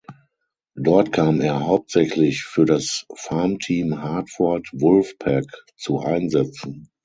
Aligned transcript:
Dort 0.73 1.11
kam 1.11 1.41
er 1.41 1.67
hauptsächlich 1.67 2.43
für 2.43 2.65
das 2.65 3.05
Farmteam 3.13 4.01
Hartford 4.01 4.67
Wolf 4.73 5.15
Pack 5.19 5.55
zu 5.77 5.99
Einsätzen. 5.99 6.89